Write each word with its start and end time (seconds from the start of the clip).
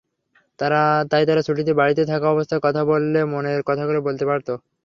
তাই 1.11 1.23
তারা 1.27 1.41
ছুটিতে 1.47 1.71
বাড়িতে 1.79 2.03
থাকা 2.11 2.27
অবস্থায় 2.29 2.61
কথা 2.65 2.81
বললে 2.91 3.19
মনের 3.33 3.59
কথাগুলো 3.69 3.99
বলতে 4.07 4.23
পারত। 4.29 4.47